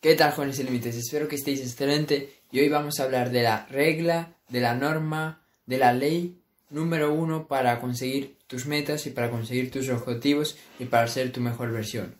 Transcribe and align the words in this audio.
¿Qué 0.00 0.14
tal, 0.14 0.32
jóvenes 0.32 0.56
sin 0.56 0.66
límites? 0.66 0.94
Espero 0.94 1.26
que 1.26 1.36
estéis 1.36 1.60
excelente 1.60 2.34
y 2.52 2.60
hoy 2.60 2.68
vamos 2.68 3.00
a 3.00 3.04
hablar 3.04 3.30
de 3.30 3.42
la 3.42 3.66
regla, 3.66 4.34
de 4.48 4.60
la 4.60 4.74
norma, 4.74 5.42
de 5.64 5.78
la 5.78 5.94
ley 5.94 6.36
número 6.68 7.14
uno 7.14 7.48
para 7.48 7.80
conseguir 7.80 8.36
tus 8.46 8.66
metas 8.66 9.06
y 9.06 9.10
para 9.10 9.30
conseguir 9.30 9.70
tus 9.70 9.88
objetivos 9.88 10.58
y 10.78 10.84
para 10.84 11.08
ser 11.08 11.32
tu 11.32 11.40
mejor 11.40 11.72
versión. 11.72 12.14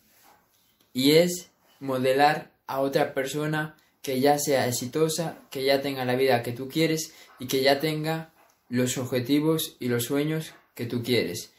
Y 0.94 1.12
es 1.12 1.50
modelar 1.78 2.50
a 2.66 2.80
otra 2.80 3.12
persona 3.12 3.76
que 4.00 4.20
ya 4.20 4.38
sea 4.38 4.66
exitosa, 4.66 5.36
que 5.50 5.64
ya 5.64 5.82
tenga 5.82 6.06
la 6.06 6.16
vida 6.16 6.42
que 6.42 6.52
tú 6.52 6.68
quieres 6.68 7.12
y 7.38 7.46
que 7.46 7.62
ya 7.62 7.78
tenga 7.78 8.30
los 8.70 8.96
objetivos 8.96 9.76
y 9.78 9.88
los 9.88 10.04
sueños 10.04 10.54
que 10.74 10.86
tú 10.86 11.02
quieres. 11.02 11.52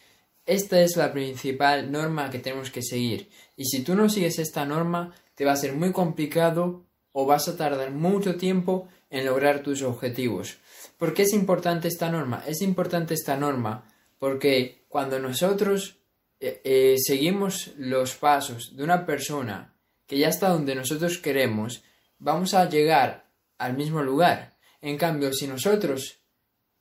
Esta 0.47 0.79
es 0.79 0.95
la 0.95 1.11
principal 1.11 1.91
norma 1.91 2.29
que 2.29 2.39
tenemos 2.39 2.71
que 2.71 2.81
seguir. 2.81 3.29
Y 3.57 3.65
si 3.65 3.83
tú 3.83 3.95
no 3.95 4.07
sigues 4.07 4.39
esta 4.39 4.65
norma, 4.65 5.13
te 5.35 5.43
va 5.43 5.51
a 5.51 5.57
ser 5.57 5.73
muy 5.73 5.91
complicado 5.91 6.85
o 7.11 7.25
vas 7.25 7.49
a 7.49 7.57
tardar 7.57 7.91
mucho 7.91 8.37
tiempo 8.37 8.87
en 9.09 9.25
lograr 9.25 9.61
tus 9.61 9.81
objetivos. 9.81 10.57
¿Por 10.97 11.13
qué 11.13 11.23
es 11.23 11.33
importante 11.33 11.89
esta 11.89 12.09
norma? 12.09 12.43
Es 12.47 12.61
importante 12.61 13.13
esta 13.13 13.35
norma 13.35 13.83
porque 14.19 14.85
cuando 14.87 15.19
nosotros 15.19 15.97
eh, 16.39 16.61
eh, 16.63 16.95
seguimos 16.97 17.73
los 17.77 18.15
pasos 18.15 18.77
de 18.77 18.85
una 18.85 19.05
persona 19.05 19.75
que 20.07 20.17
ya 20.17 20.29
está 20.29 20.47
donde 20.47 20.75
nosotros 20.75 21.17
queremos, 21.17 21.83
vamos 22.19 22.53
a 22.53 22.69
llegar 22.69 23.29
al 23.57 23.75
mismo 23.75 24.01
lugar. 24.01 24.55
En 24.81 24.97
cambio, 24.97 25.33
si 25.33 25.45
nosotros 25.45 26.19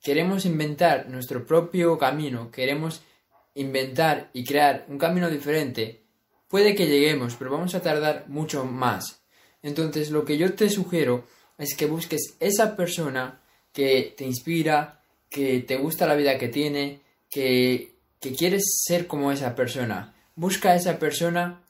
queremos 0.00 0.46
inventar 0.46 1.08
nuestro 1.08 1.44
propio 1.44 1.98
camino, 1.98 2.52
queremos 2.52 3.02
inventar 3.56 4.30
y 4.32 4.44
crear 4.44 4.84
un 4.88 4.98
camino 4.98 5.28
diferente, 5.30 6.02
puede 6.48 6.74
que 6.74 6.86
lleguemos, 6.86 7.34
pero 7.36 7.50
vamos 7.50 7.74
a 7.74 7.82
tardar 7.82 8.26
mucho 8.28 8.64
más. 8.64 9.22
Entonces, 9.62 10.10
lo 10.10 10.24
que 10.24 10.36
yo 10.36 10.54
te 10.54 10.68
sugiero 10.68 11.24
es 11.58 11.74
que 11.74 11.86
busques 11.86 12.36
esa 12.38 12.76
persona 12.76 13.40
que 13.72 14.14
te 14.16 14.24
inspira, 14.24 15.00
que 15.28 15.60
te 15.60 15.76
gusta 15.76 16.06
la 16.06 16.14
vida 16.14 16.38
que 16.38 16.48
tiene, 16.48 17.00
que, 17.30 17.96
que 18.20 18.34
quieres 18.34 18.82
ser 18.84 19.06
como 19.06 19.32
esa 19.32 19.54
persona. 19.54 20.14
Busca 20.34 20.72
a 20.72 20.76
esa 20.76 20.98
persona 20.98 21.62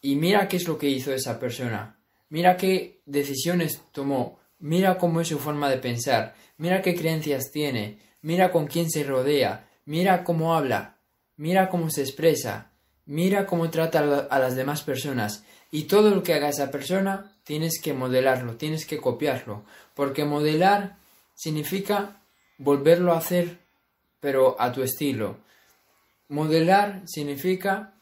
y 0.00 0.14
mira 0.14 0.46
qué 0.46 0.56
es 0.56 0.68
lo 0.68 0.78
que 0.78 0.88
hizo 0.88 1.12
esa 1.12 1.40
persona. 1.40 1.98
Mira 2.28 2.56
qué 2.56 3.00
decisiones 3.04 3.82
tomó. 3.92 4.38
Mira 4.60 4.96
cómo 4.96 5.20
es 5.20 5.28
su 5.28 5.38
forma 5.38 5.68
de 5.68 5.78
pensar. 5.78 6.34
Mira 6.56 6.82
qué 6.82 6.94
creencias 6.94 7.50
tiene. 7.52 7.98
Mira 8.22 8.52
con 8.52 8.68
quién 8.68 8.90
se 8.90 9.02
rodea. 9.02 9.68
Mira 9.84 10.24
cómo 10.24 10.54
habla 10.54 10.95
mira 11.36 11.68
cómo 11.68 11.90
se 11.90 12.02
expresa, 12.02 12.70
mira 13.04 13.46
cómo 13.46 13.70
trata 13.70 14.26
a 14.30 14.38
las 14.38 14.56
demás 14.56 14.82
personas 14.82 15.44
y 15.70 15.84
todo 15.84 16.10
lo 16.10 16.22
que 16.22 16.34
haga 16.34 16.48
esa 16.48 16.70
persona 16.70 17.36
tienes 17.44 17.80
que 17.80 17.92
modelarlo, 17.92 18.56
tienes 18.56 18.86
que 18.86 18.98
copiarlo, 18.98 19.64
porque 19.94 20.24
modelar 20.24 20.98
significa 21.34 22.22
volverlo 22.58 23.12
a 23.12 23.18
hacer 23.18 23.58
pero 24.20 24.60
a 24.60 24.72
tu 24.72 24.82
estilo. 24.82 25.38
Modelar 26.28 27.02
significa 27.06 27.94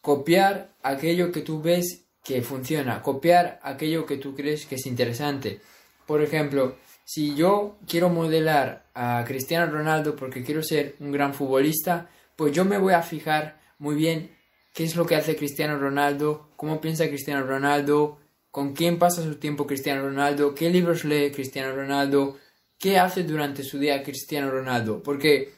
copiar 0.00 0.70
aquello 0.82 1.30
que 1.32 1.42
tú 1.42 1.60
ves 1.60 2.06
que 2.24 2.42
funciona, 2.42 3.02
copiar 3.02 3.58
aquello 3.62 4.06
que 4.06 4.16
tú 4.16 4.34
crees 4.34 4.66
que 4.66 4.76
es 4.76 4.86
interesante. 4.86 5.60
Por 6.06 6.22
ejemplo, 6.22 6.76
si 7.04 7.34
yo 7.34 7.76
quiero 7.86 8.08
modelar 8.08 8.86
a 8.94 9.24
Cristiano 9.26 9.70
Ronaldo 9.70 10.16
porque 10.16 10.42
quiero 10.44 10.62
ser 10.62 10.96
un 11.00 11.12
gran 11.12 11.34
futbolista, 11.34 12.08
pues 12.40 12.54
yo 12.54 12.64
me 12.64 12.78
voy 12.78 12.94
a 12.94 13.02
fijar 13.02 13.60
muy 13.76 13.94
bien 13.94 14.34
qué 14.72 14.84
es 14.84 14.96
lo 14.96 15.04
que 15.04 15.14
hace 15.14 15.36
Cristiano 15.36 15.76
Ronaldo, 15.76 16.48
cómo 16.56 16.80
piensa 16.80 17.06
Cristiano 17.06 17.44
Ronaldo, 17.44 18.18
con 18.50 18.72
quién 18.72 18.98
pasa 18.98 19.22
su 19.22 19.34
tiempo 19.34 19.66
Cristiano 19.66 20.00
Ronaldo, 20.00 20.54
qué 20.54 20.70
libros 20.70 21.04
lee 21.04 21.32
Cristiano 21.32 21.76
Ronaldo, 21.76 22.38
qué 22.78 22.98
hace 22.98 23.24
durante 23.24 23.62
su 23.62 23.78
día 23.78 24.02
Cristiano 24.02 24.50
Ronaldo, 24.50 25.02
porque 25.02 25.52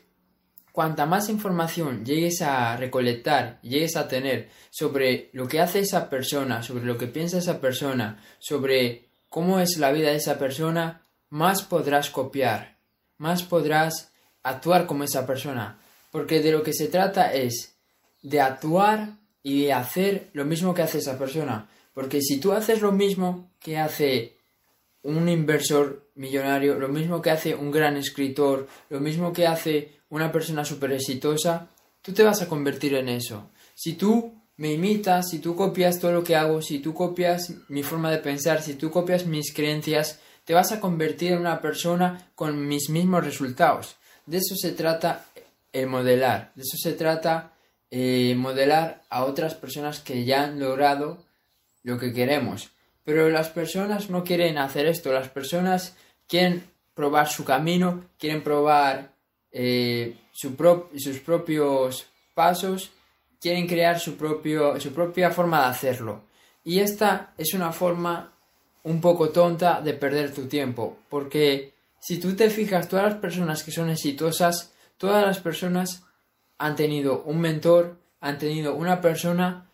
cuanta 0.72 1.06
más 1.06 1.28
información 1.28 2.04
llegues 2.04 2.42
a 2.42 2.76
recolectar, 2.76 3.60
llegues 3.62 3.94
a 3.94 4.08
tener 4.08 4.48
sobre 4.70 5.30
lo 5.34 5.46
que 5.46 5.60
hace 5.60 5.78
esa 5.78 6.10
persona, 6.10 6.64
sobre 6.64 6.84
lo 6.84 6.98
que 6.98 7.06
piensa 7.06 7.38
esa 7.38 7.60
persona, 7.60 8.20
sobre 8.40 9.08
cómo 9.28 9.60
es 9.60 9.78
la 9.78 9.92
vida 9.92 10.10
de 10.10 10.16
esa 10.16 10.36
persona, 10.36 11.06
más 11.30 11.62
podrás 11.62 12.10
copiar, 12.10 12.76
más 13.18 13.44
podrás 13.44 14.12
actuar 14.42 14.88
como 14.88 15.04
esa 15.04 15.24
persona, 15.24 15.78
porque 16.12 16.40
de 16.40 16.52
lo 16.52 16.62
que 16.62 16.74
se 16.74 16.86
trata 16.86 17.32
es 17.32 17.74
de 18.22 18.40
actuar 18.40 19.16
y 19.42 19.64
de 19.64 19.72
hacer 19.72 20.28
lo 20.34 20.44
mismo 20.44 20.74
que 20.74 20.82
hace 20.82 20.98
esa 20.98 21.18
persona. 21.18 21.68
Porque 21.94 22.20
si 22.20 22.38
tú 22.38 22.52
haces 22.52 22.80
lo 22.80 22.92
mismo 22.92 23.50
que 23.58 23.78
hace 23.78 24.36
un 25.02 25.28
inversor 25.28 26.10
millonario, 26.14 26.78
lo 26.78 26.88
mismo 26.88 27.20
que 27.20 27.30
hace 27.30 27.54
un 27.54 27.72
gran 27.72 27.96
escritor, 27.96 28.68
lo 28.90 29.00
mismo 29.00 29.32
que 29.32 29.46
hace 29.46 29.96
una 30.10 30.30
persona 30.30 30.64
súper 30.64 30.92
exitosa, 30.92 31.68
tú 32.02 32.12
te 32.12 32.22
vas 32.22 32.42
a 32.42 32.48
convertir 32.48 32.94
en 32.94 33.08
eso. 33.08 33.50
Si 33.74 33.94
tú 33.94 34.34
me 34.58 34.72
imitas, 34.72 35.30
si 35.30 35.38
tú 35.38 35.56
copias 35.56 35.98
todo 35.98 36.12
lo 36.12 36.22
que 36.22 36.36
hago, 36.36 36.60
si 36.60 36.78
tú 36.78 36.94
copias 36.94 37.54
mi 37.68 37.82
forma 37.82 38.10
de 38.10 38.18
pensar, 38.18 38.62
si 38.62 38.74
tú 38.74 38.90
copias 38.90 39.26
mis 39.26 39.52
creencias, 39.52 40.20
te 40.44 40.54
vas 40.54 40.72
a 40.72 40.80
convertir 40.80 41.32
en 41.32 41.38
una 41.38 41.60
persona 41.60 42.30
con 42.34 42.68
mis 42.68 42.90
mismos 42.90 43.24
resultados. 43.24 43.96
De 44.26 44.38
eso 44.38 44.54
se 44.54 44.72
trata 44.72 45.26
el 45.72 45.86
modelar. 45.86 46.52
De 46.54 46.62
eso 46.62 46.76
se 46.76 46.92
trata, 46.92 47.52
eh, 47.90 48.34
modelar 48.36 49.02
a 49.10 49.24
otras 49.24 49.54
personas 49.54 50.00
que 50.00 50.24
ya 50.24 50.44
han 50.44 50.60
logrado 50.60 51.18
lo 51.82 51.98
que 51.98 52.12
queremos. 52.12 52.70
Pero 53.04 53.28
las 53.30 53.48
personas 53.48 54.10
no 54.10 54.22
quieren 54.24 54.58
hacer 54.58 54.86
esto, 54.86 55.12
las 55.12 55.28
personas 55.28 55.96
quieren 56.28 56.64
probar 56.94 57.28
su 57.28 57.44
camino, 57.44 58.04
quieren 58.18 58.42
probar 58.42 59.12
eh, 59.50 60.16
sus 60.32 61.18
propios 61.20 62.06
pasos, 62.34 62.92
quieren 63.40 63.66
crear 63.66 63.98
su, 63.98 64.16
propio, 64.16 64.80
su 64.80 64.92
propia 64.92 65.30
forma 65.30 65.62
de 65.62 65.66
hacerlo. 65.66 66.22
Y 66.64 66.78
esta 66.78 67.34
es 67.36 67.54
una 67.54 67.72
forma 67.72 68.32
un 68.84 69.00
poco 69.00 69.30
tonta 69.30 69.80
de 69.80 69.94
perder 69.94 70.32
tu 70.32 70.46
tiempo, 70.46 70.98
porque 71.08 71.74
si 72.00 72.18
tú 72.18 72.34
te 72.34 72.50
fijas, 72.50 72.88
todas 72.88 73.12
las 73.12 73.20
personas 73.20 73.62
que 73.62 73.70
son 73.70 73.90
exitosas 73.90 74.72
Todas 74.98 75.26
las 75.26 75.40
personas 75.40 76.04
han 76.58 76.76
tenido 76.76 77.22
un 77.24 77.40
mentor, 77.40 77.98
han 78.20 78.38
tenido 78.38 78.74
una 78.74 79.00
persona 79.00 79.68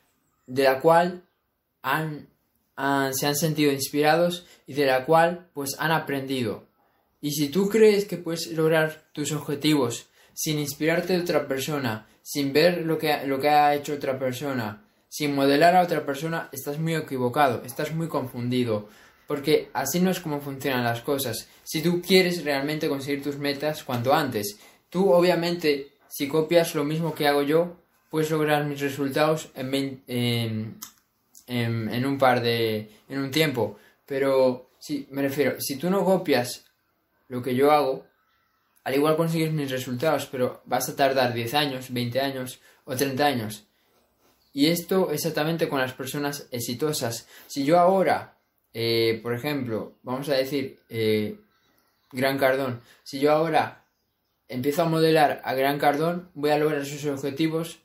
de 0.47 0.65
la 0.65 0.81
cual 0.81 1.23
han, 1.83 2.29
se 3.12 3.27
han 3.27 3.37
sentido 3.37 3.73
inspirados 3.73 4.47
y 4.67 4.75
de 4.75 4.87
la 4.87 5.05
cual 5.05 5.49
pues 5.53 5.77
han 5.79 5.93
aprendido. 5.93 6.65
Y 7.21 7.33
si 7.33 7.49
tú 7.49 7.69
crees 7.69 8.05
que 8.05 8.17
puedes 8.17 8.51
lograr 8.53 9.09
tus 9.12 9.33
objetivos 9.33 10.06
sin 10.34 10.59
inspirarte 10.59 11.15
de 11.15 11.23
otra 11.23 11.49
persona, 11.49 12.06
sin 12.23 12.53
ver 12.53 12.87
lo 12.87 12.99
que, 12.99 13.27
lo 13.27 13.41
que 13.41 13.49
ha 13.49 13.75
hecho 13.75 13.95
otra 13.95 14.19
persona, 14.19 14.85
sin 15.09 15.35
modelar 15.35 15.75
a 15.75 15.83
otra 15.83 16.05
persona, 16.05 16.49
estás 16.53 16.79
muy 16.79 16.95
equivocado, 16.95 17.62
estás 17.65 17.95
muy 17.95 18.09
confundido, 18.09 18.89
porque 19.27 19.71
así 19.73 20.00
no 20.00 20.11
es 20.11 20.21
como 20.21 20.41
funcionan 20.41 20.85
las 20.85 21.00
cosas. 21.00 21.49
Si 21.65 21.83
tú 21.83 22.00
quieres 22.00 22.45
realmente 22.45 22.89
conseguir 22.89 23.23
tus 23.23 23.37
metas 23.37 23.83
cuanto 23.83 24.15
antes, 24.15 24.59
Tú, 24.91 25.12
obviamente, 25.12 25.93
si 26.09 26.28
copias 26.28 26.75
lo 26.75 26.84
mismo 26.84 27.15
que 27.15 27.28
hago 27.28 27.43
yo, 27.43 27.76
puedes 28.10 28.31
lograr 28.31 28.65
mis 28.65 28.81
resultados 28.81 29.50
en, 29.54 30.03
en, 31.47 32.06
un 32.06 32.19
par 32.19 32.41
de... 32.41 32.91
en 33.09 33.19
un 33.19 33.31
tiempo. 33.31 33.78
Pero, 34.06 34.71
si, 34.78 35.06
me 35.10 35.22
refiero, 35.22 35.60
si 35.60 35.76
tú 35.76 35.91
no 35.91 36.04
copias 36.04 36.65
lo 37.28 37.43
que 37.43 37.54
yo 37.54 37.71
hago, 37.71 38.06
al 38.84 38.94
igual 38.94 39.16
consigues 39.16 39.53
mis 39.53 39.71
resultados, 39.71 40.26
pero 40.26 40.62
vas 40.65 40.88
a 40.88 40.97
tardar 40.97 41.34
10 41.34 41.55
años, 41.55 41.93
20 41.93 42.20
años 42.20 42.60
o 42.84 42.97
30 42.97 43.26
años. 43.26 43.66
Y 44.55 44.69
esto 44.69 45.12
exactamente 45.12 45.69
con 45.69 45.78
las 45.78 45.93
personas 45.93 46.49
exitosas. 46.50 47.28
Si 47.47 47.65
yo 47.65 47.78
ahora, 47.78 48.38
eh, 48.73 49.20
por 49.23 49.35
ejemplo, 49.35 49.99
vamos 50.02 50.31
a 50.31 50.35
decir, 50.35 50.81
eh, 50.88 51.38
Gran 52.12 52.38
Cardón, 52.38 52.81
si 53.02 53.20
yo 53.20 53.31
ahora 53.31 53.85
empiezo 54.49 54.83
a 54.83 54.89
modelar 54.89 55.41
a 55.45 55.55
Gran 55.55 55.79
Cardón, 55.79 56.31
voy 56.35 56.50
a 56.50 56.59
lograr 56.59 56.85
sus 56.85 57.05
objetivos 57.06 57.81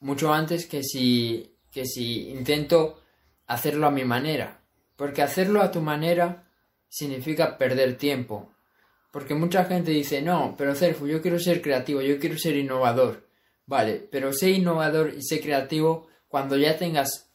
mucho 0.00 0.32
antes 0.32 0.66
que 0.66 0.82
si, 0.82 1.56
que 1.70 1.86
si 1.86 2.28
intento 2.28 3.00
hacerlo 3.46 3.86
a 3.86 3.90
mi 3.90 4.04
manera. 4.04 4.60
Porque 4.96 5.22
hacerlo 5.22 5.62
a 5.62 5.70
tu 5.70 5.80
manera 5.80 6.44
significa 6.88 7.58
perder 7.58 7.96
tiempo. 7.96 8.52
Porque 9.10 9.34
mucha 9.34 9.64
gente 9.64 9.90
dice, 9.90 10.22
no, 10.22 10.54
pero 10.58 10.74
Cerfu, 10.74 11.06
yo 11.06 11.22
quiero 11.22 11.38
ser 11.38 11.62
creativo, 11.62 12.02
yo 12.02 12.18
quiero 12.18 12.36
ser 12.36 12.56
innovador. 12.56 13.28
Vale, 13.66 14.06
pero 14.10 14.32
sé 14.32 14.50
innovador 14.50 15.14
y 15.16 15.22
sé 15.22 15.40
creativo 15.40 16.08
cuando 16.28 16.56
ya 16.56 16.76
tengas 16.76 17.30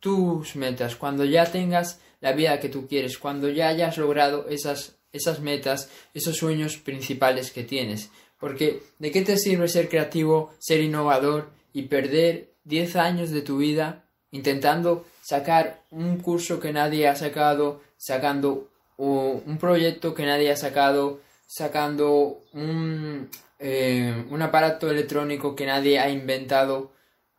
tus 0.00 0.56
metas, 0.56 0.96
cuando 0.96 1.24
ya 1.24 1.44
tengas 1.44 2.00
la 2.20 2.32
vida 2.32 2.58
que 2.58 2.68
tú 2.68 2.88
quieres, 2.88 3.18
cuando 3.18 3.48
ya 3.48 3.68
hayas 3.68 3.98
logrado 3.98 4.48
esas 4.48 4.96
esas 5.12 5.40
metas, 5.40 5.90
esos 6.14 6.36
sueños 6.36 6.76
principales 6.76 7.50
que 7.50 7.64
tienes. 7.64 8.10
Porque 8.38 8.82
¿de 8.98 9.10
qué 9.10 9.22
te 9.22 9.38
sirve 9.38 9.68
ser 9.68 9.88
creativo, 9.88 10.52
ser 10.58 10.80
innovador 10.80 11.50
y 11.72 11.82
perder 11.82 12.52
10 12.64 12.96
años 12.96 13.30
de 13.30 13.42
tu 13.42 13.58
vida 13.58 14.04
intentando 14.32 15.04
sacar 15.22 15.82
un 15.90 16.18
curso 16.18 16.58
que 16.58 16.72
nadie 16.72 17.06
ha 17.06 17.14
sacado, 17.14 17.82
sacando 17.96 18.68
un 18.96 19.58
proyecto 19.58 20.14
que 20.14 20.24
nadie 20.24 20.50
ha 20.50 20.56
sacado, 20.56 21.20
sacando 21.46 22.40
un, 22.52 23.28
eh, 23.58 24.24
un 24.30 24.42
aparato 24.42 24.90
electrónico 24.90 25.54
que 25.54 25.66
nadie 25.66 25.98
ha 25.98 26.08
inventado. 26.08 26.92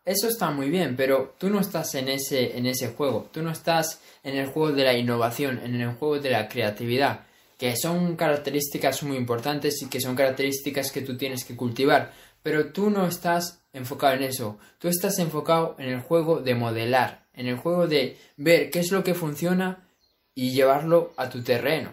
Eso 0.05 0.27
está 0.27 0.51
muy 0.51 0.69
bien, 0.69 0.95
pero 0.95 1.35
tú 1.37 1.49
no 1.49 1.59
estás 1.59 1.95
en 1.95 2.09
ese, 2.09 2.57
en 2.57 2.65
ese 2.65 2.89
juego, 2.89 3.29
tú 3.31 3.41
no 3.41 3.51
estás 3.51 4.01
en 4.23 4.35
el 4.35 4.47
juego 4.47 4.73
de 4.73 4.83
la 4.83 4.93
innovación, 4.93 5.59
en 5.63 5.79
el 5.79 5.93
juego 5.93 6.19
de 6.19 6.31
la 6.31 6.49
creatividad, 6.49 7.25
que 7.63 7.77
son 7.77 8.17
características 8.17 9.03
muy 9.03 9.15
importantes 9.15 9.81
y 9.81 9.87
que 9.87 10.01
son 10.01 10.17
características 10.17 10.91
que 10.91 11.01
tú 11.01 11.15
tienes 11.15 11.45
que 11.45 11.55
cultivar, 11.55 12.11
pero 12.41 12.73
tú 12.73 12.89
no 12.89 13.07
estás 13.07 13.63
enfocado 13.71 14.15
en 14.15 14.23
eso, 14.23 14.59
tú 14.79 14.89
estás 14.89 15.17
enfocado 15.19 15.77
en 15.79 15.87
el 15.87 16.01
juego 16.01 16.41
de 16.41 16.55
modelar, 16.55 17.25
en 17.33 17.47
el 17.47 17.55
juego 17.55 17.87
de 17.87 18.17
ver 18.35 18.69
qué 18.69 18.79
es 18.79 18.91
lo 18.91 19.01
que 19.01 19.13
funciona 19.13 19.87
y 20.35 20.51
llevarlo 20.51 21.13
a 21.15 21.29
tu 21.29 21.41
terreno. 21.41 21.91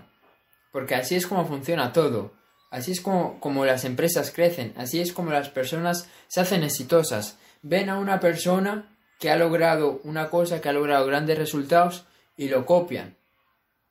Porque 0.73 0.97
así 0.97 1.15
es 1.15 1.29
como 1.29 1.47
funciona 1.47 1.93
todo. 1.93 2.33
Así 2.73 2.91
es 2.91 3.01
como, 3.01 3.39
como 3.39 3.65
las 3.65 3.85
empresas 3.85 4.33
crecen. 4.33 4.75
Así 4.77 5.01
es 5.01 5.13
como 5.13 5.31
las 5.31 5.51
personas 5.51 6.09
se 6.27 6.41
hacen 6.41 6.65
exitosas. 6.65 7.39
Ven 7.63 7.91
a 7.91 7.99
una 8.01 8.19
persona 8.19 8.97
que 9.21 9.31
ha 9.31 9.37
logrado 9.37 10.01
una 10.03 10.31
cosa, 10.31 10.61
que 10.61 10.69
ha 10.69 10.73
logrado 10.73 11.07
grandes 11.07 11.39
resultados 11.39 12.07
y 12.37 12.49
lo 12.49 12.67
copian. 12.67 13.17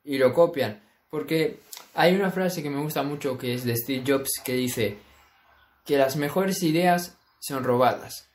Y 0.04 0.18
lo 0.18 0.34
copian. 0.34 0.82
Porque 1.08 1.58
hay 1.94 2.14
una 2.14 2.30
frase 2.30 2.62
que 2.62 2.70
me 2.70 2.82
gusta 2.82 3.02
mucho 3.02 3.38
que 3.38 3.54
es 3.54 3.64
de 3.64 3.76
Steve 3.76 4.04
Jobs 4.06 4.40
que 4.44 4.54
dice 4.54 4.98
que 5.84 5.98
las 5.98 6.16
mejores 6.16 6.62
ideas 6.62 7.16
son 7.40 7.64
robadas. 7.64 8.28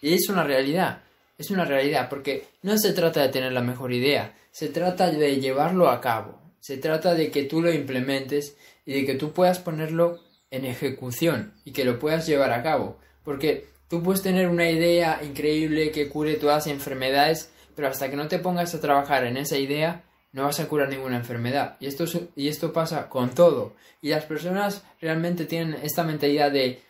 Y 0.00 0.14
es 0.14 0.28
una 0.28 0.44
realidad. 0.44 1.02
Es 1.38 1.50
una 1.50 1.64
realidad 1.64 2.08
porque 2.08 2.46
no 2.62 2.76
se 2.78 2.92
trata 2.92 3.22
de 3.22 3.30
tener 3.30 3.52
la 3.52 3.62
mejor 3.62 3.92
idea, 3.92 4.36
se 4.50 4.68
trata 4.68 5.10
de 5.10 5.40
llevarlo 5.40 5.88
a 5.88 6.00
cabo, 6.00 6.38
se 6.60 6.76
trata 6.76 7.14
de 7.14 7.30
que 7.30 7.44
tú 7.44 7.62
lo 7.62 7.72
implementes 7.72 8.56
y 8.84 8.92
de 8.92 9.06
que 9.06 9.14
tú 9.14 9.32
puedas 9.32 9.58
ponerlo 9.58 10.20
en 10.50 10.66
ejecución 10.66 11.54
y 11.64 11.72
que 11.72 11.84
lo 11.84 11.98
puedas 11.98 12.26
llevar 12.26 12.52
a 12.52 12.62
cabo. 12.62 12.98
Porque 13.24 13.66
tú 13.88 14.02
puedes 14.02 14.22
tener 14.22 14.48
una 14.48 14.70
idea 14.70 15.20
increíble 15.24 15.90
que 15.90 16.08
cure 16.08 16.34
todas 16.34 16.66
las 16.66 16.74
enfermedades, 16.74 17.50
pero 17.74 17.88
hasta 17.88 18.10
que 18.10 18.16
no 18.16 18.28
te 18.28 18.38
pongas 18.38 18.74
a 18.74 18.80
trabajar 18.80 19.24
en 19.24 19.36
esa 19.36 19.56
idea, 19.56 20.04
no 20.32 20.44
vas 20.44 20.60
a 20.60 20.68
curar 20.68 20.88
ninguna 20.88 21.16
enfermedad. 21.16 21.76
Y 21.80 21.86
esto, 21.86 22.04
y 22.36 22.48
esto 22.48 22.72
pasa 22.72 23.08
con 23.08 23.30
todo. 23.30 23.74
Y 24.00 24.08
las 24.08 24.24
personas 24.24 24.82
realmente 25.00 25.44
tienen 25.44 25.78
esta 25.82 26.04
mentalidad 26.04 26.50
de, 26.50 26.80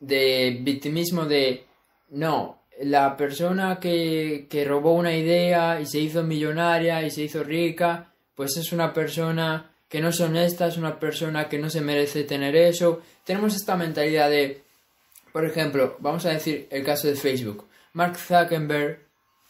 de 0.00 0.58
victimismo 0.60 1.24
de, 1.24 1.64
no, 2.10 2.58
la 2.82 3.16
persona 3.16 3.78
que, 3.80 4.46
que 4.50 4.64
robó 4.64 4.92
una 4.92 5.16
idea 5.16 5.80
y 5.80 5.86
se 5.86 6.00
hizo 6.00 6.22
millonaria 6.22 7.02
y 7.02 7.10
se 7.10 7.22
hizo 7.22 7.42
rica, 7.42 8.12
pues 8.34 8.56
es 8.56 8.72
una 8.72 8.92
persona 8.92 9.70
que 9.88 10.00
no 10.00 10.08
es 10.08 10.20
honesta, 10.20 10.66
es 10.66 10.76
una 10.76 10.98
persona 10.98 11.48
que 11.48 11.58
no 11.58 11.70
se 11.70 11.80
merece 11.80 12.24
tener 12.24 12.54
eso. 12.56 13.02
Tenemos 13.24 13.54
esta 13.54 13.76
mentalidad 13.76 14.30
de, 14.30 14.62
por 15.32 15.44
ejemplo, 15.44 15.96
vamos 16.00 16.26
a 16.26 16.30
decir 16.30 16.66
el 16.70 16.84
caso 16.84 17.08
de 17.08 17.14
Facebook. 17.14 17.66
Mark 17.94 18.16
Zuckerberg 18.16 19.00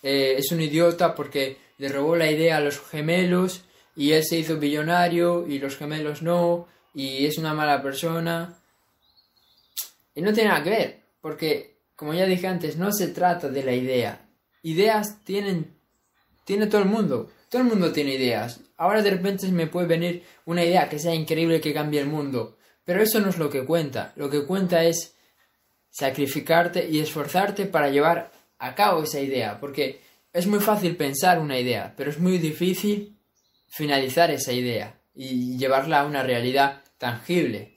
eh, 0.03 0.37
es 0.39 0.53
un 0.53 0.61
idiota 0.61 1.15
porque 1.15 1.59
le 1.79 1.89
robó 1.89 2.17
la 2.17 2.31
idea 2.31 2.59
a 2.59 2.61
los 2.61 2.81
gemelos 2.81 3.65
y 3.97 4.13
él 4.13 4.25
se 4.25 4.39
hizo 4.39 4.57
millonario 4.57 5.47
y 5.47 5.59
los 5.59 5.77
gemelos 5.77 6.23
no 6.23 6.69
y 6.95 7.27
es 7.27 7.39
una 7.39 7.55
mala 7.55 7.83
persona. 7.83 8.59
Y 10.15 10.21
no 10.21 10.33
tiene 10.33 10.51
nada 10.51 10.65
que 10.65 10.71
ver, 10.71 11.01
porque 11.21 11.79
como 11.95 12.15
ya 12.15 12.27
dije 12.27 12.47
antes, 12.47 12.77
no 12.77 12.93
se 12.93 13.09
trata 13.09 13.49
de 13.49 13.65
la 13.65 13.73
idea. 13.73 14.29
Ideas 14.63 15.25
tienen, 15.25 15.77
tiene 16.45 16.67
todo 16.67 16.83
el 16.83 16.89
mundo. 16.89 17.31
Todo 17.49 17.63
el 17.63 17.69
mundo 17.69 17.93
tiene 17.93 18.15
ideas. 18.15 18.61
Ahora 18.77 19.03
de 19.03 19.11
repente 19.11 19.49
me 19.49 19.67
puede 19.67 19.87
venir 19.87 20.23
una 20.45 20.65
idea 20.65 20.89
que 20.89 20.99
sea 20.99 21.15
increíble 21.15 21.61
que 21.61 21.75
cambie 21.75 22.01
el 22.01 22.07
mundo. 22.07 22.57
Pero 22.85 23.03
eso 23.03 23.21
no 23.21 23.31
es 23.31 23.39
lo 23.39 23.51
que 23.51 23.65
cuenta. 23.65 24.13
Lo 24.17 24.31
que 24.31 24.45
cuenta 24.45 24.85
es 24.85 25.17
sacrificarte 25.91 26.89
y 26.89 27.01
esforzarte 27.01 27.67
para 27.67 27.91
llevar 27.91 28.31
a 28.59 28.75
cabo 28.75 29.03
esa 29.03 29.21
idea. 29.21 29.59
Porque 29.59 30.01
es 30.39 30.47
muy 30.47 30.61
fácil 30.61 30.95
pensar 30.95 31.41
una 31.41 31.59
idea, 31.59 31.95
pero 31.97 32.11
es 32.11 32.21
muy 32.21 32.39
difícil 32.39 33.17
finalizar 33.69 34.31
esa 34.31 34.53
idea 34.53 34.95
y 35.13 35.59
llevarla 35.59 36.01
a 36.01 36.07
una 36.07 36.23
realidad 36.23 36.83
tangible. 36.97 37.75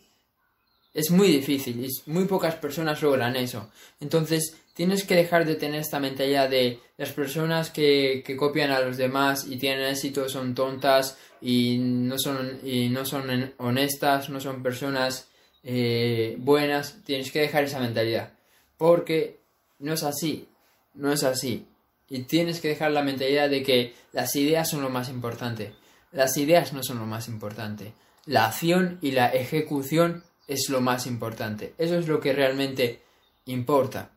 Es 0.94 1.10
muy 1.10 1.30
difícil 1.30 1.84
y 1.84 2.12
muy 2.12 2.26
pocas 2.26 2.54
personas 2.56 3.02
logran 3.02 3.36
eso. 3.36 3.72
Entonces 4.00 4.58
tienes 4.76 5.06
que 5.06 5.16
dejar 5.16 5.46
de 5.46 5.56
tener 5.56 5.82
esta 5.82 6.00
mentalidad 6.00 6.52
de 6.52 6.80
las 6.98 7.12
personas 7.14 7.72
que, 7.72 8.24
copian 8.38 8.70
a 8.70 8.82
los 8.82 8.98
demás 8.98 9.48
y 9.50 9.58
tienen 9.58 9.88
éxito 9.88 10.30
son 10.30 10.54
tontas 10.54 11.18
y 11.42 11.80
no 11.80 12.20
son, 12.20 12.60
y 12.64 12.90
no 12.90 13.06
son 13.06 13.56
honestas, 13.58 14.30
no 14.30 14.40
son 14.40 14.62
personas 14.62 15.30
eh, 15.64 16.36
buenas. 16.38 17.00
Tienes 17.06 17.32
que 17.32 17.42
dejar 17.42 17.64
esa 17.64 17.80
mentalidad. 17.80 18.34
Porque 18.78 19.40
no 19.80 19.94
es 19.94 20.04
así. 20.04 20.48
No 20.94 21.12
es 21.12 21.24
así. 21.24 21.66
Y 22.12 22.24
tienes 22.24 22.60
que 22.60 22.68
dejar 22.68 22.92
la 22.92 23.04
mentalidad 23.04 23.50
de 23.50 23.64
que 23.64 23.94
las 24.12 24.36
ideas 24.36 24.70
son 24.70 24.82
lo 24.82 24.90
más 24.90 25.08
importante. 25.08 25.72
Las 26.12 26.36
ideas 26.36 26.74
no 26.74 26.84
son 26.84 27.00
lo 27.00 27.06
más 27.06 27.30
importante. 27.30 27.94
La 28.26 28.48
acción 28.48 29.00
y 29.02 29.12
la 29.12 29.30
ejecución 29.30 30.22
es 30.46 30.68
lo 30.68 30.82
más 30.82 31.08
importante. 31.08 31.74
Eso 31.78 31.98
es 31.98 32.10
lo 32.10 32.20
que 32.20 32.34
realmente 32.34 33.00
importa. 33.46 34.12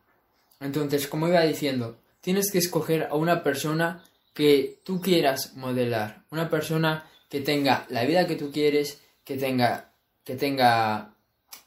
Entonces, 0.59 1.07
como 1.07 1.29
iba 1.29 1.39
diciendo, 1.43 1.97
tienes 2.19 2.51
que 2.51 2.57
escoger 2.57 3.03
a 3.09 3.15
una 3.15 3.43
persona 3.43 4.03
que 4.33 4.81
tú 4.83 4.99
quieras 4.99 5.55
modelar, 5.55 6.25
una 6.31 6.49
persona 6.49 7.09
que 7.29 7.39
tenga 7.39 7.85
la 7.87 8.03
vida 8.03 8.27
que 8.27 8.35
tú 8.35 8.51
quieres, 8.51 9.01
que 9.23 9.37
tenga 9.37 9.93
que 10.25 10.35
tenga 10.35 11.13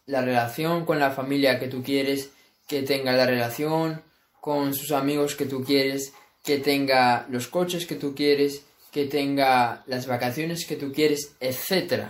la 0.04 0.20
relación 0.20 0.84
con 0.84 0.98
la 0.98 1.10
familia 1.10 1.58
que 1.58 1.68
tú 1.68 1.82
quieres, 1.82 2.32
que 2.66 2.82
tenga 2.82 3.12
la 3.12 3.24
relación 3.24 4.02
con 4.40 4.74
sus 4.74 4.92
amigos 4.92 5.36
que 5.36 5.46
tú 5.46 5.62
quieres, 5.62 6.12
que 6.48 6.56
tenga 6.56 7.26
los 7.28 7.46
coches 7.46 7.84
que 7.84 7.96
tú 7.96 8.14
quieres, 8.14 8.64
que 8.90 9.04
tenga 9.04 9.82
las 9.86 10.06
vacaciones 10.06 10.64
que 10.64 10.76
tú 10.76 10.94
quieres, 10.94 11.36
etc. 11.40 12.04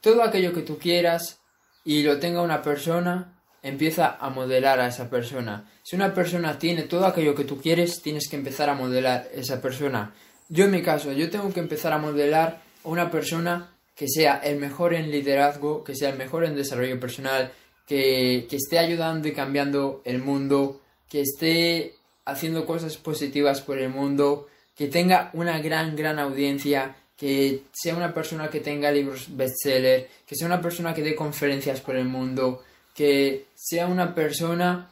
Todo 0.00 0.24
aquello 0.24 0.52
que 0.52 0.62
tú 0.62 0.76
quieras 0.76 1.38
y 1.84 2.02
lo 2.02 2.18
tenga 2.18 2.42
una 2.42 2.62
persona, 2.62 3.38
empieza 3.62 4.16
a 4.18 4.28
modelar 4.30 4.80
a 4.80 4.88
esa 4.88 5.08
persona. 5.08 5.70
Si 5.84 5.94
una 5.94 6.12
persona 6.12 6.58
tiene 6.58 6.82
todo 6.82 7.06
aquello 7.06 7.36
que 7.36 7.44
tú 7.44 7.60
quieres, 7.60 8.02
tienes 8.02 8.28
que 8.28 8.34
empezar 8.34 8.68
a 8.68 8.74
modelar 8.74 9.28
a 9.32 9.38
esa 9.38 9.62
persona. 9.62 10.12
Yo 10.48 10.64
en 10.64 10.72
mi 10.72 10.82
caso, 10.82 11.12
yo 11.12 11.30
tengo 11.30 11.52
que 11.52 11.60
empezar 11.60 11.92
a 11.92 11.98
modelar 11.98 12.62
a 12.82 12.88
una 12.88 13.08
persona 13.08 13.70
que 13.94 14.08
sea 14.08 14.38
el 14.38 14.56
mejor 14.58 14.94
en 14.94 15.12
liderazgo, 15.12 15.84
que 15.84 15.94
sea 15.94 16.10
el 16.10 16.18
mejor 16.18 16.44
en 16.44 16.56
desarrollo 16.56 16.98
personal, 16.98 17.52
que, 17.86 18.48
que 18.50 18.56
esté 18.56 18.80
ayudando 18.80 19.28
y 19.28 19.32
cambiando 19.32 20.02
el 20.04 20.18
mundo, 20.18 20.80
que 21.08 21.20
esté 21.20 21.94
haciendo 22.26 22.66
cosas 22.66 22.98
positivas 22.98 23.62
por 23.62 23.78
el 23.78 23.88
mundo, 23.88 24.48
que 24.76 24.88
tenga 24.88 25.30
una 25.32 25.58
gran, 25.60 25.96
gran 25.96 26.18
audiencia, 26.18 26.96
que 27.16 27.62
sea 27.72 27.96
una 27.96 28.12
persona 28.12 28.50
que 28.50 28.60
tenga 28.60 28.90
libros 28.90 29.28
bestseller, 29.34 30.08
que 30.26 30.36
sea 30.36 30.46
una 30.46 30.60
persona 30.60 30.92
que 30.92 31.02
dé 31.02 31.14
conferencias 31.14 31.80
por 31.80 31.96
el 31.96 32.04
mundo, 32.04 32.62
que 32.94 33.46
sea 33.54 33.86
una 33.86 34.14
persona 34.14 34.90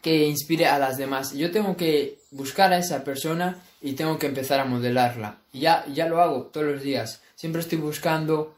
que 0.00 0.26
inspire 0.26 0.66
a 0.66 0.78
las 0.78 0.96
demás. 0.96 1.34
Yo 1.34 1.50
tengo 1.50 1.76
que 1.76 2.18
buscar 2.30 2.72
a 2.72 2.78
esa 2.78 3.04
persona 3.04 3.62
y 3.82 3.92
tengo 3.92 4.18
que 4.18 4.26
empezar 4.26 4.60
a 4.60 4.64
modelarla. 4.64 5.38
Ya, 5.52 5.84
ya 5.92 6.06
lo 6.06 6.22
hago 6.22 6.44
todos 6.44 6.66
los 6.66 6.82
días. 6.82 7.20
Siempre 7.34 7.60
estoy 7.60 7.78
buscando 7.78 8.54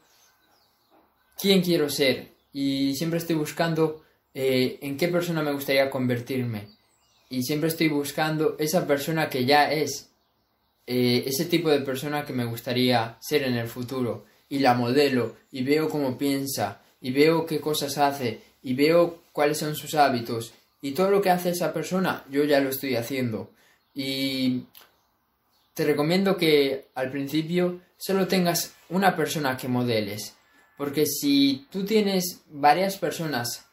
quién 1.39 1.61
quiero 1.61 1.89
ser 1.89 2.29
y 2.53 2.95
siempre 2.95 3.19
estoy 3.19 3.35
buscando 3.35 4.03
eh, 4.33 4.77
en 4.81 4.95
qué 4.95 5.07
persona 5.07 5.41
me 5.41 5.51
gustaría 5.51 5.89
convertirme. 5.89 6.78
Y 7.29 7.43
siempre 7.43 7.69
estoy 7.69 7.89
buscando 7.89 8.55
esa 8.57 8.87
persona 8.87 9.29
que 9.29 9.45
ya 9.45 9.71
es 9.71 10.09
eh, 10.87 11.23
ese 11.27 11.45
tipo 11.45 11.69
de 11.69 11.81
persona 11.81 12.25
que 12.25 12.33
me 12.33 12.45
gustaría 12.45 13.17
ser 13.21 13.43
en 13.43 13.55
el 13.55 13.67
futuro. 13.67 14.25
Y 14.49 14.59
la 14.59 14.73
modelo 14.73 15.35
y 15.51 15.63
veo 15.63 15.87
cómo 15.89 16.17
piensa 16.17 16.81
y 16.99 17.11
veo 17.11 17.45
qué 17.45 17.61
cosas 17.61 17.99
hace 17.99 18.41
y 18.63 18.73
veo 18.73 19.21
cuáles 19.31 19.59
son 19.59 19.75
sus 19.75 19.93
hábitos. 19.93 20.53
Y 20.81 20.91
todo 20.91 21.11
lo 21.11 21.21
que 21.21 21.29
hace 21.29 21.51
esa 21.51 21.71
persona 21.73 22.25
yo 22.31 22.43
ya 22.43 22.59
lo 22.59 22.69
estoy 22.69 22.95
haciendo. 22.95 23.51
Y 23.93 24.63
te 25.75 25.85
recomiendo 25.85 26.35
que 26.37 26.87
al 26.95 27.11
principio 27.11 27.81
solo 27.97 28.27
tengas 28.27 28.73
una 28.89 29.15
persona 29.15 29.55
que 29.57 29.67
modeles. 29.67 30.35
Porque 30.77 31.05
si 31.05 31.67
tú 31.69 31.85
tienes 31.85 32.41
varias 32.49 32.97
personas 32.97 33.65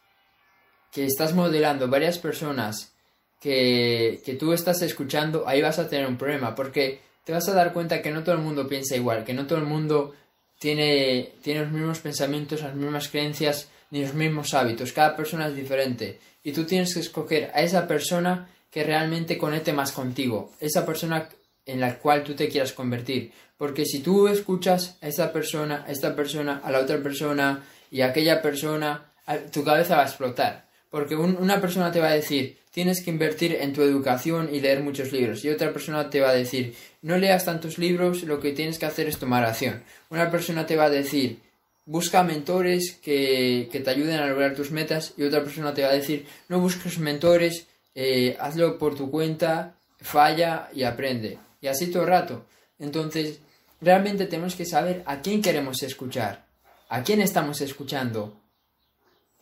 que 0.93 1.07
estás 1.07 1.35
modelando 1.35 1.89
varias 1.89 2.19
personas 2.19 2.96
que, 3.41 4.21
que 4.25 4.35
tú 4.35 4.53
estás 4.53 4.83
escuchando 4.83 5.45
ahí 5.47 5.63
vas 5.63 5.79
a 5.79 5.89
tener 5.89 6.07
un 6.07 6.17
problema 6.17 6.55
porque 6.55 7.01
te 7.25 7.33
vas 7.33 7.49
a 7.49 7.55
dar 7.55 7.73
cuenta 7.73 8.03
que 8.03 8.11
no 8.11 8.23
todo 8.23 8.37
el 8.37 8.41
mundo 8.41 8.69
piensa 8.69 8.95
igual, 8.95 9.25
que 9.25 9.35
no 9.35 9.47
todo 9.47 9.59
el 9.59 9.65
mundo 9.65 10.15
tiene, 10.59 11.33
tiene 11.43 11.63
los 11.63 11.73
mismos 11.73 11.99
pensamientos, 11.99 12.63
las 12.63 12.75
mismas 12.75 13.09
creencias 13.09 13.69
ni 13.91 14.03
los 14.03 14.15
mismos 14.15 14.55
hábitos. 14.55 14.93
Cada 14.93 15.17
persona 15.17 15.49
es 15.49 15.57
diferente 15.57 16.21
y 16.45 16.53
tú 16.53 16.65
tienes 16.65 16.95
que 16.95 17.01
escoger 17.01 17.51
a 17.55 17.63
esa 17.63 17.87
persona 17.87 18.49
que 18.71 18.85
realmente 18.85 19.39
conecte 19.39 19.73
más 19.73 19.93
contigo, 19.93 20.53
esa 20.61 20.87
persona 20.87 21.29
en 21.65 21.81
la 21.81 21.99
cual 21.99 22.23
tú 22.23 22.35
te 22.35 22.49
quieras 22.49 22.73
convertir. 22.73 23.33
Porque 23.57 23.85
si 23.87 24.01
tú 24.01 24.29
escuchas 24.29 24.97
a 25.01 25.09
esa 25.09 25.33
persona, 25.33 25.85
a 25.87 25.91
esta 25.91 26.15
persona, 26.15 26.61
a 26.63 26.71
la 26.71 26.81
otra 26.81 27.03
persona 27.03 27.65
y 27.91 28.03
a 28.03 28.07
aquella 28.07 28.41
persona, 28.41 29.13
tu 29.51 29.65
cabeza 29.65 29.97
va 29.97 30.03
a 30.03 30.07
explotar. 30.07 30.66
Porque 30.97 31.15
una 31.15 31.61
persona 31.61 31.93
te 31.93 32.01
va 32.01 32.09
a 32.09 32.15
decir, 32.15 32.57
tienes 32.71 33.03
que 33.03 33.11
invertir 33.11 33.59
en 33.61 33.75
tu 33.75 33.83
educación 33.83 34.49
y 34.51 34.61
leer 34.61 34.83
muchos 34.83 35.13
libros. 35.13 35.45
Y 35.45 35.51
otra 35.51 35.71
persona 35.71 36.09
te 36.09 36.23
va 36.23 36.31
a 36.31 36.35
decir, 36.35 36.75
no 37.03 37.19
leas 37.19 37.45
tantos 37.45 37.77
libros, 37.77 38.23
lo 38.23 38.41
que 38.41 38.53
tienes 38.53 38.79
que 38.79 38.87
hacer 38.87 39.07
es 39.07 39.19
tomar 39.19 39.45
acción. 39.45 39.83
Una 40.09 40.31
persona 40.31 40.65
te 40.65 40.75
va 40.75 40.85
a 40.85 40.89
decir, 40.89 41.41
busca 41.85 42.23
mentores 42.23 42.99
que, 43.03 43.69
te 43.71 43.91
ayuden 43.91 44.21
a 44.21 44.27
lograr 44.27 44.55
tus 44.55 44.71
metas. 44.71 45.13
Y 45.19 45.25
otra 45.25 45.43
persona 45.43 45.75
te 45.75 45.83
va 45.83 45.91
a 45.91 45.93
decir, 45.93 46.25
no 46.49 46.61
busques 46.61 46.99
mentores, 46.99 47.67
eh, 47.95 48.35
hazlo 48.41 48.79
por 48.79 48.95
tu 48.95 49.11
cuenta, 49.11 49.75
falla 50.01 50.71
y 50.73 50.85
aprende. 50.85 51.37
Y 51.61 51.67
así 51.67 51.89
todo 51.89 52.05
el 52.05 52.09
rato. 52.09 52.47
Entonces, 52.79 53.41
realmente 53.83 54.25
tenemos 54.25 54.55
que 54.55 54.65
saber 54.65 55.03
a 55.05 55.21
quién 55.21 55.43
queremos 55.43 55.83
escuchar. 55.83 56.47
¿A 56.89 57.03
quién 57.03 57.21
estamos 57.21 57.61
escuchando? 57.61 58.41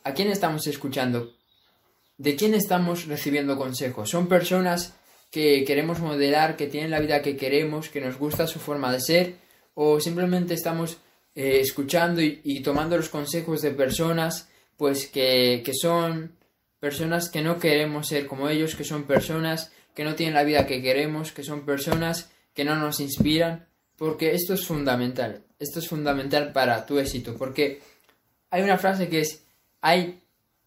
¿A 0.03 0.15
quién 0.15 0.33
estamos 0.33 0.67
escuchando? 0.67 1.34
¿De 2.17 2.37
quién 2.37 2.55
estamos 2.55 3.07
recibiendo 3.07 3.57
consejos? 3.57 4.11
¿Son 4.11 4.29
personas 4.29 4.95
que 5.31 5.65
queremos 5.65 5.99
modelar, 5.99 6.57
que 6.57 6.69
tienen 6.69 6.91
la 6.93 7.01
vida 7.01 7.23
que 7.23 7.37
queremos, 7.37 7.89
que 7.89 8.01
nos 8.01 8.19
gusta 8.19 8.47
su 8.47 8.61
forma 8.61 8.93
de 8.93 9.01
ser? 9.01 9.35
¿O 9.75 9.99
simplemente 9.99 10.55
estamos 10.55 10.99
eh, 11.35 11.59
escuchando 11.61 12.21
y, 12.23 12.61
tomando 12.63 12.97
los 12.97 13.09
consejos 13.09 13.61
de 13.63 13.73
personas 13.73 14.49
pues 14.77 15.07
que, 15.09 15.63
que 15.65 15.73
son 15.75 16.37
personas 16.79 17.29
que 17.29 17.43
no 17.43 17.59
queremos 17.59 18.09
ser 18.09 18.27
como 18.27 18.49
ellos, 18.49 18.77
que 18.77 18.85
son 18.85 19.05
personas 19.05 19.73
que 19.95 20.05
no 20.05 20.15
tienen 20.15 20.35
la 20.35 20.45
vida 20.45 20.67
que 20.67 20.83
queremos, 20.83 21.33
que 21.33 21.43
son 21.43 21.65
personas 21.65 22.31
que 22.55 22.65
no 22.65 22.77
nos 22.77 23.01
inspiran, 23.01 23.67
porque 23.97 24.35
esto 24.35 24.55
es 24.55 24.67
fundamental, 24.67 25.43
esto 25.59 25.79
es 25.79 25.89
fundamental 25.89 26.53
para 26.53 26.87
tu 26.87 26.99
éxito, 26.99 27.37
porque 27.37 27.81
hay 28.51 28.63
una 28.63 28.79
frase 28.79 29.09
que 29.09 29.21
es, 29.21 29.45
hay 29.81 30.21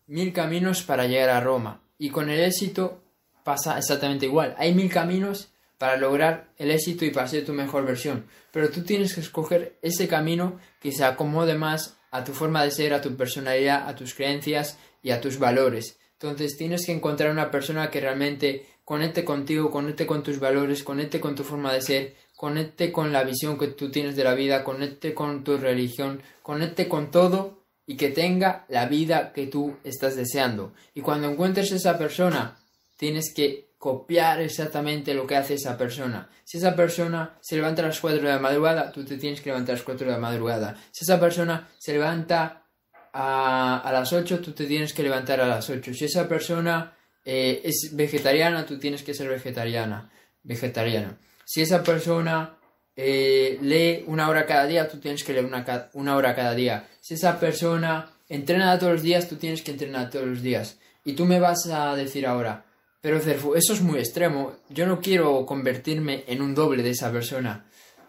mil 0.08 0.34
caminos 0.34 0.82
para 0.84 1.06
llegar 1.06 1.30
a 1.30 1.42
Roma, 1.42 1.82
y 2.00 2.10
con 2.10 2.30
el 2.30 2.40
éxito 2.40 3.02
pasa 3.44 3.78
exactamente 3.78 4.26
igual, 4.26 4.56
hay 4.58 4.74
mil 4.74 4.90
caminos 4.90 5.50
para 5.78 5.98
lograr 5.98 6.50
el 6.58 6.72
éxito 6.72 7.06
y 7.06 7.12
para 7.12 7.28
ser 7.28 7.46
tu 7.46 7.54
mejor 7.54 7.86
versión, 7.86 8.26
pero 8.52 8.70
tú 8.70 8.84
tienes 8.84 9.14
que 9.14 9.22
escoger 9.22 9.78
ese 9.82 10.08
camino 10.08 10.60
que 10.82 10.92
se 10.92 11.04
acomode 11.04 11.56
más 11.56 11.98
a 12.12 12.24
tu 12.24 12.34
forma 12.34 12.64
de 12.64 12.72
ser, 12.72 12.94
a 12.94 13.02
tu 13.02 13.16
personalidad, 13.16 13.88
a 13.88 13.96
tus 13.96 14.14
creencias 14.14 14.78
y 15.04 15.12
a 15.12 15.22
tus 15.22 15.38
valores. 15.38 16.00
Entonces 16.14 16.58
tienes 16.58 16.86
que 16.86 16.94
encontrar 16.94 17.30
una 17.30 17.52
persona 17.52 17.92
que 17.92 18.02
realmente 18.02 18.66
conecte 18.84 19.24
contigo, 19.24 19.70
conecte 19.70 20.08
con 20.08 20.24
tus 20.24 20.40
valores, 20.40 20.84
conecte 20.84 21.20
con 21.20 21.36
tu 21.36 21.44
forma 21.44 21.74
de 21.74 21.82
ser, 21.82 22.16
conecte 22.36 22.92
con 22.92 23.12
la 23.12 23.24
visión 23.24 23.58
que 23.58 23.68
tú 23.68 23.92
tienes 23.92 24.16
de 24.16 24.24
la 24.24 24.34
vida, 24.34 24.64
conecte 24.64 25.14
con 25.14 25.44
tu 25.44 25.58
religión, 25.58 26.22
conecte 26.42 26.88
con 26.88 27.12
todo 27.12 27.57
y 27.88 27.96
que 27.96 28.10
tenga 28.10 28.66
la 28.68 28.86
vida 28.86 29.32
que 29.34 29.48
tú 29.48 29.78
estás 29.84 30.16
deseando. 30.16 30.74
Y 30.94 31.02
cuando 31.02 31.30
encuentres 31.30 31.72
esa 31.72 31.98
persona, 31.98 32.60
tienes 32.98 33.34
que 33.34 33.70
copiar 33.78 34.42
exactamente 34.42 35.14
lo 35.14 35.26
que 35.26 35.38
hace 35.38 35.54
esa 35.54 35.78
persona. 35.78 36.30
Si 36.44 36.58
esa 36.58 36.76
persona 36.76 37.38
se 37.42 37.56
levanta 37.56 37.82
a 37.82 37.88
las 37.88 38.00
4 38.00 38.20
de 38.20 38.28
la 38.28 38.40
madrugada, 38.40 38.92
tú 38.92 39.06
te 39.06 39.18
tienes 39.18 39.40
que 39.40 39.50
levantar 39.50 39.74
a 39.74 39.78
las 39.78 39.86
4 39.86 40.06
de 40.06 40.12
la 40.12 40.20
madrugada. 40.20 40.76
Si 40.92 41.06
esa 41.06 41.20
persona 41.20 41.70
se 41.78 41.94
levanta 41.94 42.66
a, 43.14 43.80
a 43.80 43.92
las 43.94 44.12
8, 44.12 44.40
tú 44.42 44.52
te 44.52 44.66
tienes 44.66 44.94
que 44.94 45.04
levantar 45.04 45.40
a 45.40 45.48
las 45.48 45.70
8. 45.70 45.94
Si 45.94 46.06
esa 46.06 46.28
persona 46.28 46.94
eh, 47.24 47.62
es 47.64 47.92
vegetariana, 47.94 48.66
tú 48.66 48.80
tienes 48.80 49.04
que 49.04 49.14
ser 49.14 49.30
vegetariana, 49.30 50.10
vegetariana. 50.44 51.18
Si 51.46 51.62
esa 51.62 51.84
persona 51.84 52.57
eh, 52.98 53.60
lee 53.62 54.04
una 54.08 54.28
hora 54.28 54.48
cada 54.48 54.66
día, 54.66 54.90
tú 54.90 54.98
tienes 54.98 55.24
que 55.24 55.32
leer 55.32 55.46
una, 55.46 55.90
una 55.94 56.16
hora 56.16 56.36
cada 56.36 56.56
día. 56.56 56.90
Si 57.00 57.14
esa 57.14 57.40
persona 57.40 58.12
entrena 58.28 58.78
todos 58.80 58.94
los 58.94 59.04
días, 59.04 59.30
tú 59.30 59.36
tienes 59.36 59.62
que 59.62 59.72
entrenar 59.72 60.10
todos 60.10 60.26
los 60.26 60.42
días. 60.42 60.80
Y 61.06 61.14
tú 61.14 61.26
me 61.26 61.40
vas 61.40 61.68
a 61.68 61.96
decir 61.96 62.26
ahora, 62.26 62.66
pero 63.00 63.20
Cerfu, 63.20 63.56
eso 63.56 63.74
es 63.74 63.82
muy 63.82 64.00
extremo. 64.00 64.54
Yo 64.70 64.86
no 64.88 65.00
quiero 65.00 65.46
convertirme 65.46 66.24
en 66.28 66.42
un 66.42 66.56
doble 66.56 66.84
de 66.84 66.90
esa 66.90 67.12
persona. 67.12 67.66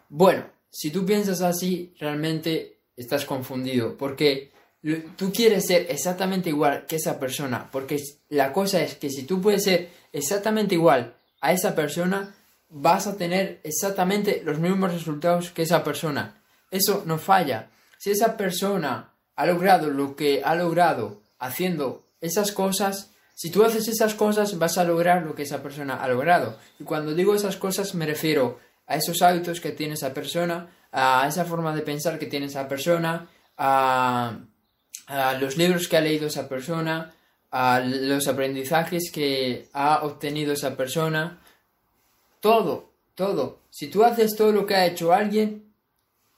Bueno, 0.09 0.47
si 0.71 0.90
tú 0.90 1.04
piensas 1.04 1.42
así, 1.42 1.95
realmente 2.00 2.78
estás 2.97 3.25
confundido, 3.25 3.97
porque 3.97 4.50
tú 5.16 5.33
quieres 5.33 5.66
ser 5.66 5.87
exactamente 5.90 6.49
igual 6.49 6.87
que 6.87 6.97
esa 6.97 7.21
persona, 7.21 7.68
porque 7.71 8.02
la 8.30 8.52
cosa 8.52 8.83
es 8.83 8.97
que 8.97 9.11
si 9.11 9.25
tú 9.25 9.40
puedes 9.40 9.64
ser 9.64 9.90
exactamente 10.12 10.75
igual 10.75 11.14
a 11.40 11.52
esa 11.52 11.75
persona, 11.75 12.35
vas 12.69 13.07
a 13.07 13.17
tener 13.17 13.61
exactamente 13.65 14.43
los 14.45 14.59
mismos 14.59 14.93
resultados 14.93 15.51
que 15.51 15.63
esa 15.63 15.85
persona. 15.85 16.43
Eso 16.71 17.03
no 17.07 17.19
falla. 17.19 17.71
Si 17.99 18.11
esa 18.11 18.37
persona 18.37 19.15
ha 19.37 19.47
logrado 19.47 19.91
lo 19.91 20.17
que 20.17 20.43
ha 20.45 20.55
logrado 20.55 21.23
haciendo 21.39 22.07
esas 22.21 22.53
cosas, 22.53 23.13
si 23.35 23.51
tú 23.51 23.65
haces 23.65 23.89
esas 23.89 24.15
cosas 24.15 24.59
vas 24.59 24.79
a 24.79 24.85
lograr 24.85 25.23
lo 25.23 25.35
que 25.35 25.43
esa 25.43 25.63
persona 25.63 26.03
ha 26.03 26.09
logrado. 26.09 26.59
Y 26.79 26.85
cuando 26.85 27.15
digo 27.15 27.35
esas 27.35 27.57
cosas 27.57 27.95
me 27.95 28.07
refiero 28.07 28.59
a 28.87 28.97
esos 28.97 29.23
hábitos 29.23 29.61
que 29.61 29.71
tiene 29.71 29.95
esa 29.95 30.13
persona, 30.13 30.69
a 30.93 31.27
esa 31.29 31.45
forma 31.45 31.75
de 31.75 31.83
pensar 31.83 32.19
que 32.19 32.27
tiene 32.27 32.47
esa 32.47 32.69
persona, 32.69 33.29
a 33.57 34.39
a 35.09 35.33
los 35.35 35.57
libros 35.57 35.89
que 35.89 35.97
ha 35.97 36.01
leído 36.01 36.27
esa 36.27 36.49
persona, 36.49 37.13
a 37.51 37.81
los 37.81 38.29
aprendizajes 38.29 39.11
que 39.11 39.69
ha 39.73 40.05
obtenido 40.05 40.53
esa 40.53 40.77
persona, 40.77 41.41
todo, 42.40 42.92
todo. 43.14 43.61
Si 43.71 43.88
tú 43.88 44.04
haces 44.04 44.37
todo 44.37 44.52
lo 44.52 44.66
que 44.66 44.75
ha 44.75 44.87
hecho 44.87 45.12
alguien, 45.12 45.73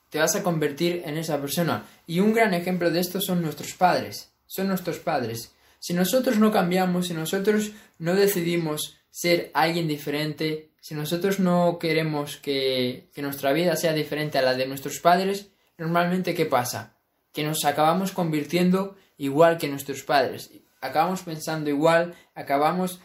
te 0.09 0.19
vas 0.19 0.35
a 0.37 0.43
convertir 0.43 1.03
en 1.05 1.19
esa 1.19 1.41
persona. 1.41 1.87
Y 2.07 2.21
un 2.21 2.33
gran 2.33 2.55
ejemplo 2.55 2.91
de 2.91 3.01
esto 3.01 3.21
son 3.21 3.43
nuestros 3.43 3.75
padres, 3.75 4.33
son 4.47 4.69
nuestros 4.69 4.99
padres. 4.99 5.55
Si 5.79 5.95
nosotros 5.95 6.39
no 6.39 6.51
cambiamos, 6.51 7.09
si 7.09 7.15
nosotros 7.15 7.73
no 7.99 8.15
decidimos 8.15 8.97
ser 9.11 9.51
alguien 9.55 9.89
diferente, 9.89 10.71
si 10.81 10.95
nosotros 10.95 11.41
no 11.41 11.79
queremos 11.79 12.37
que, 12.37 13.09
que 13.15 13.23
nuestra 13.23 13.53
vida 13.53 13.77
sea 13.77 13.93
diferente 13.93 14.39
a 14.39 14.43
la 14.43 14.55
de 14.55 14.67
nuestros 14.67 14.99
padres, 15.01 15.49
normalmente 15.79 16.35
¿qué 16.35 16.47
pasa? 16.47 16.95
que 17.33 17.45
nos 17.45 17.65
acabamos 17.65 18.13
convirtiendo 18.13 18.97
igual 19.17 19.59
que 19.59 19.69
nuestros 19.69 20.03
padres. 20.03 20.51
Acabamos 20.81 21.23
pensando 21.23 21.71
igual, 21.71 22.15
acabamos 22.35 23.01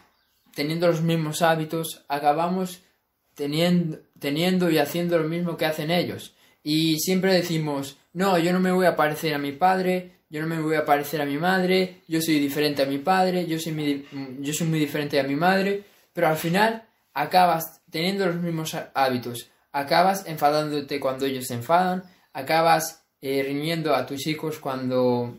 teniendo 0.54 0.86
los 0.86 1.02
mismos 1.02 1.42
hábitos, 1.42 2.04
acabamos 2.08 2.82
teniendo, 3.36 3.98
teniendo 4.18 4.70
y 4.70 4.78
haciendo 4.78 5.18
lo 5.18 5.28
mismo 5.28 5.56
que 5.56 5.66
hacen 5.66 5.92
ellos. 5.92 6.34
Y 6.64 6.98
siempre 6.98 7.32
decimos, 7.32 7.98
no, 8.12 8.38
yo 8.38 8.52
no 8.52 8.58
me 8.58 8.72
voy 8.72 8.86
a 8.86 8.96
parecer 8.96 9.34
a 9.34 9.38
mi 9.38 9.52
padre, 9.52 10.16
yo 10.28 10.40
no 10.40 10.48
me 10.48 10.60
voy 10.60 10.74
a 10.74 10.84
parecer 10.84 11.20
a 11.20 11.26
mi 11.26 11.38
madre, 11.38 12.00
yo 12.08 12.20
soy 12.20 12.40
diferente 12.40 12.82
a 12.82 12.86
mi 12.86 12.98
padre, 12.98 13.46
yo 13.46 13.58
soy 13.60 13.72
muy, 13.72 14.06
yo 14.40 14.52
soy 14.52 14.66
muy 14.66 14.80
diferente 14.80 15.20
a 15.20 15.22
mi 15.22 15.36
madre, 15.36 15.84
pero 16.12 16.26
al 16.26 16.36
final 16.36 16.82
acabas 17.14 17.82
teniendo 17.90 18.26
los 18.26 18.36
mismos 18.36 18.76
hábitos, 18.94 19.48
acabas 19.70 20.26
enfadándote 20.26 20.98
cuando 20.98 21.26
ellos 21.26 21.46
se 21.46 21.54
enfadan, 21.54 22.02
acabas 22.32 23.04
eh, 23.20 23.42
riñendo 23.42 23.94
a 23.94 24.04
tus 24.04 24.26
hijos 24.26 24.58
cuando, 24.58 25.36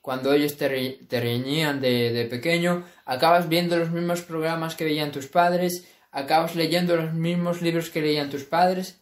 cuando 0.00 0.32
ellos 0.32 0.56
te, 0.56 0.68
reñían 1.10 1.80
de, 1.80 2.10
de, 2.12 2.24
pequeño, 2.24 2.84
acabas 3.04 3.48
viendo 3.48 3.76
los 3.76 3.90
mismos 3.90 4.22
programas 4.22 4.76
que 4.76 4.84
veían 4.84 5.12
tus 5.12 5.26
padres, 5.26 5.86
acabas 6.10 6.56
leyendo 6.56 6.96
los 6.96 7.12
mismos 7.12 7.62
libros 7.62 7.90
que 7.90 8.00
leían 8.00 8.30
tus 8.30 8.44
padres. 8.44 9.00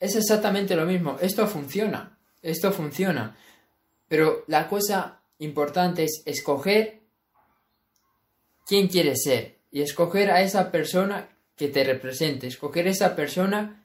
Es 0.00 0.16
exactamente 0.16 0.76
lo 0.76 0.86
mismo. 0.86 1.16
Esto 1.20 1.46
funciona. 1.46 2.18
Esto 2.42 2.72
funciona. 2.72 3.36
Pero 4.08 4.44
la 4.48 4.68
cosa 4.68 5.22
importante 5.38 6.04
es 6.04 6.22
escoger 6.26 7.00
quién 8.66 8.88
quieres 8.88 9.22
ser 9.22 9.58
y 9.70 9.82
escoger 9.82 10.30
a 10.30 10.42
esa 10.42 10.70
persona 10.70 11.28
que 11.56 11.68
te 11.68 11.84
represente, 11.84 12.46
escoger 12.46 12.86
esa 12.86 13.14
persona 13.14 13.84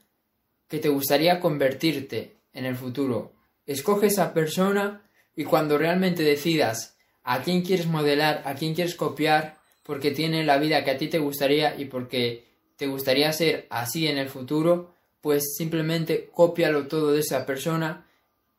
que 0.68 0.78
te 0.78 0.88
gustaría 0.88 1.40
convertirte 1.40 2.36
en 2.52 2.64
el 2.64 2.76
futuro. 2.76 3.32
Escoge 3.66 4.06
esa 4.06 4.32
persona 4.32 5.02
y 5.36 5.44
cuando 5.44 5.78
realmente 5.78 6.22
decidas 6.22 6.96
a 7.22 7.42
quién 7.42 7.62
quieres 7.62 7.86
modelar, 7.86 8.42
a 8.44 8.54
quién 8.54 8.74
quieres 8.74 8.94
copiar, 8.94 9.59
porque 9.90 10.12
tiene 10.12 10.44
la 10.44 10.58
vida 10.58 10.84
que 10.84 10.92
a 10.92 10.98
ti 10.98 11.08
te 11.08 11.18
gustaría 11.18 11.74
y 11.76 11.86
porque 11.86 12.44
te 12.76 12.86
gustaría 12.86 13.32
ser 13.32 13.66
así 13.70 14.06
en 14.06 14.18
el 14.18 14.28
futuro, 14.28 14.94
pues 15.20 15.56
simplemente 15.56 16.30
cópialo 16.32 16.86
todo 16.86 17.10
de 17.10 17.18
esa 17.18 17.44
persona 17.44 18.06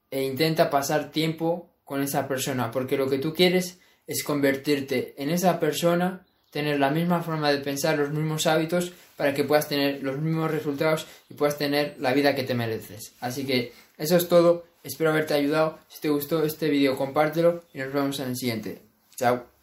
e 0.10 0.24
intenta 0.24 0.70
pasar 0.70 1.10
tiempo 1.10 1.70
con 1.86 2.04
esa 2.04 2.28
persona, 2.28 2.70
porque 2.70 2.98
lo 2.98 3.10
que 3.10 3.18
tú 3.18 3.34
quieres 3.34 3.80
es 4.08 4.26
convertirte 4.26 5.14
en 5.16 5.30
esa 5.30 5.58
persona, 5.58 6.26
tener 6.50 6.82
la 6.82 6.90
misma 6.90 7.22
forma 7.24 7.50
de 7.50 7.60
pensar, 7.60 7.98
los 7.98 8.10
mismos 8.10 8.46
hábitos, 8.46 8.92
para 9.16 9.34
que 9.34 9.46
puedas 9.46 9.70
tener 9.70 10.04
los 10.04 10.18
mismos 10.20 10.52
resultados 10.52 11.08
y 11.30 11.36
puedas 11.36 11.58
tener 11.58 11.96
la 11.98 12.12
vida 12.12 12.36
que 12.36 12.44
te 12.44 12.56
mereces. 12.56 13.14
Así 13.22 13.46
que 13.46 13.72
eso 13.98 14.18
es 14.18 14.28
todo. 14.28 14.66
Espero 14.84 15.12
haberte 15.12 15.34
ayudado. 15.34 15.80
Si 15.88 16.02
te 16.02 16.10
gustó 16.10 16.44
este 16.44 16.68
vídeo, 16.68 16.98
compártelo 16.98 17.64
y 17.74 17.78
nos 17.78 17.94
vemos 17.94 18.20
en 18.20 18.32
el 18.32 18.36
siguiente. 18.36 18.82
Chao. 19.16 19.61